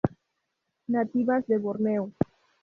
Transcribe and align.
Nativas 0.87 1.45
de 1.45 1.59
Borneo. 1.59 2.11